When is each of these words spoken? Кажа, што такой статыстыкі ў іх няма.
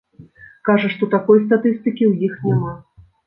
Кажа, 0.69 0.87
што 0.93 1.09
такой 1.15 1.43
статыстыкі 1.45 2.03
ў 2.11 2.13
іх 2.27 2.33
няма. 2.49 2.73